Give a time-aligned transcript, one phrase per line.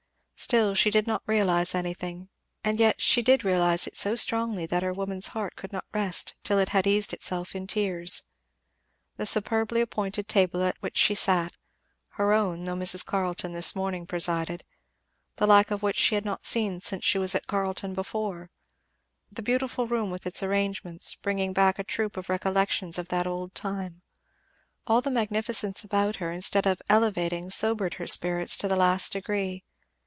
[0.43, 2.27] Still she did not realize anything,
[2.63, 6.33] and yet she did realize it so strongly that her woman's heart could not rest
[6.43, 8.23] till it bad eased itself in tears.
[9.17, 11.55] The superbly appointed table at which she sat,
[12.13, 13.05] her own, though Mrs.
[13.05, 14.63] Carleton this morning presided,
[15.35, 18.49] the like of which she had not seen since she was at Carleton before;
[19.31, 23.53] the beautiful room with its arrangements, bringing back a troop of recollections of that old
[23.53, 24.01] time;
[24.87, 29.63] all the magnificence about her, instead of elevating sobered her spirits to the last degree.